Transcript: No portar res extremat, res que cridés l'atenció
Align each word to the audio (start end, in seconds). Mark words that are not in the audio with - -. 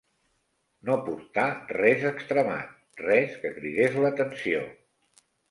No 0.87 0.95
portar 1.09 1.43
res 1.81 2.05
extremat, 2.13 2.73
res 3.03 3.37
que 3.45 3.53
cridés 3.61 4.01
l'atenció 4.07 4.65